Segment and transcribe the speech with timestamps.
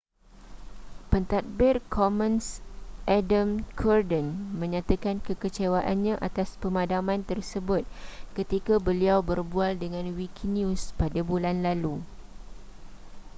[1.13, 2.45] pentadbir commons
[3.17, 3.49] adam
[3.81, 4.25] cuerden
[4.61, 7.83] menyatakan kekecewaannya atas pemadaman tersebut
[8.37, 11.95] ketika beliau berbual dengan wikinews pada bulan lalu